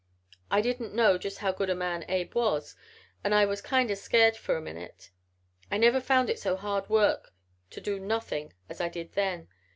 I 0.49 0.61
didn't 0.61 0.95
know 0.95 1.19
just 1.19 1.37
how 1.37 1.51
good 1.51 1.69
a 1.69 1.75
man 1.75 2.05
Abe 2.09 2.33
was 2.33 2.75
and 3.23 3.35
I 3.35 3.45
was 3.45 3.61
kind 3.61 3.91
o' 3.91 3.93
scairt 3.93 4.35
for 4.35 4.57
a 4.57 4.59
minute. 4.59 5.11
I 5.69 5.77
never 5.77 6.01
found 6.01 6.27
it 6.27 6.39
so 6.39 6.55
hard 6.55 6.89
work 6.89 7.31
to 7.69 7.79
do 7.79 7.99
nothin' 7.99 8.53
as 8.67 8.81
I 8.81 8.89
did 8.89 9.13
then. 9.13 9.47